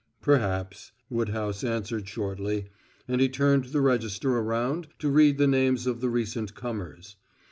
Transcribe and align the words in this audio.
"Perhaps," 0.19 0.93
Woodhouse 1.11 1.63
answered 1.63 2.07
shortly, 2.09 2.69
and 3.07 3.21
he 3.21 3.29
turned 3.29 3.65
the 3.65 3.81
register 3.81 4.31
around 4.35 4.87
to 4.97 5.11
read 5.11 5.37
the 5.37 5.45
names 5.45 5.85
of 5.85 6.01
the 6.01 6.09
recent 6.09 6.55
comers. 6.55 7.17